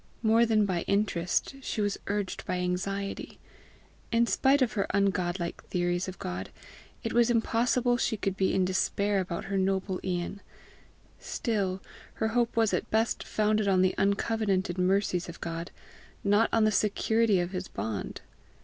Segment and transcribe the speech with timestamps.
[0.23, 3.37] More than by interest she was urged by anxiety.
[4.11, 6.49] In spite of her ungodlike theories of God,
[7.03, 10.41] it was impossible she could be in despair about her noble Ian;
[11.19, 11.83] still,
[12.15, 15.69] her hope was at best founded on the uncovenanted mercies of God,
[16.23, 18.21] not on the security of his bond!